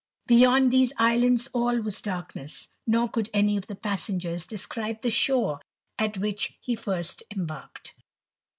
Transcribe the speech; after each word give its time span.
Beyond 0.25 0.73
these 0.73 0.91
islands 0.97 1.47
all 1.53 1.75
*U3 1.77 2.01
darkness, 2.01 2.67
nor 2.87 3.07
could 3.07 3.29
any 3.35 3.55
of 3.55 3.67
the 3.67 3.75
passengers 3.75 4.47
describe 4.47 4.99
■*e 5.01 5.09
shore 5.11 5.61
at 5.99 6.17
which 6.17 6.57
he 6.59 6.73
first 6.75 7.21
embarked. 7.29 7.93